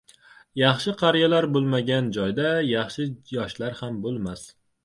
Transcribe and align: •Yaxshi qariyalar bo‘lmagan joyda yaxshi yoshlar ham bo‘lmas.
•Yaxshi 0.59 0.93
qariyalar 1.01 1.47
bo‘lmagan 1.57 2.09
joyda 2.17 2.57
yaxshi 2.71 3.07
yoshlar 3.37 3.81
ham 3.83 4.05
bo‘lmas. 4.09 4.49